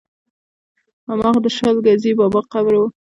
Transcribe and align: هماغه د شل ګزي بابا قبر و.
هماغه 1.09 1.39
د 1.45 1.47
شل 1.57 1.75
ګزي 1.85 2.11
بابا 2.19 2.41
قبر 2.53 2.73
و. 2.77 2.81